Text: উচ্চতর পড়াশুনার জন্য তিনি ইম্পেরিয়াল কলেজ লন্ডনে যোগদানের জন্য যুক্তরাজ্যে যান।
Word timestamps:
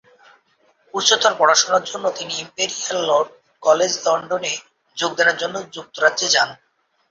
উচ্চতর 0.93 1.33
পড়াশুনার 1.39 1.83
জন্য 1.83 2.05
তিনি 2.17 2.33
ইম্পেরিয়াল 2.35 3.09
কলেজ 3.63 3.91
লন্ডনে 4.05 4.53
যোগদানের 4.97 5.37
জন্য 5.37 5.55
যুক্তরাজ্যে 5.75 6.27
যান। 6.35 6.49